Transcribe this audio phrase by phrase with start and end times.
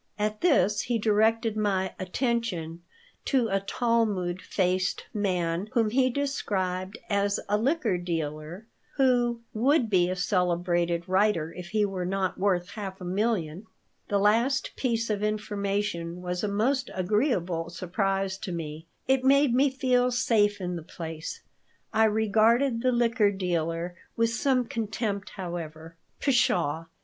[0.17, 2.81] At this he directed my attention
[3.25, 10.09] to a "Talmud faced" man whom he described as a liquor dealer who "would be
[10.09, 13.67] a celebrated writer if he were not worth half a million."
[14.07, 18.87] The last piece of information was a most agreeable surprise to me.
[19.07, 21.43] It made me feel safe in the place.
[21.93, 25.95] I regarded the liquor dealer with some contempt, however.
[26.19, 26.85] "Pshaw!